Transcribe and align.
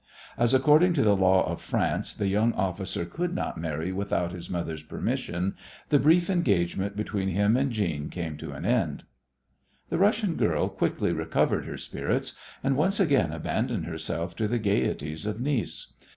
As 0.35 0.55
according 0.55 0.93
to 0.93 1.03
the 1.03 1.15
law 1.15 1.45
of 1.47 1.61
France 1.61 2.15
the 2.15 2.27
young 2.27 2.53
officer 2.53 3.05
could 3.05 3.35
not 3.35 3.59
marry 3.59 3.91
without 3.91 4.31
his 4.31 4.49
mother's 4.49 4.81
permission 4.81 5.53
the 5.89 5.99
brief 5.99 6.27
engagement 6.27 6.95
between 6.97 7.27
him 7.29 7.55
and 7.55 7.71
Jeanne 7.71 8.09
came 8.09 8.35
to 8.37 8.51
an 8.53 8.65
end. 8.65 9.03
The 9.89 9.99
Russian 9.99 10.37
girl 10.37 10.69
quickly 10.69 11.11
recovered 11.11 11.65
her 11.65 11.77
spirits 11.77 12.33
and 12.63 12.75
once 12.75 12.99
again 12.99 13.31
abandoned 13.31 13.85
herself 13.85 14.35
to 14.37 14.47
the 14.47 14.57
gaieties 14.57 15.27
of 15.27 15.39
Nice. 15.39 15.93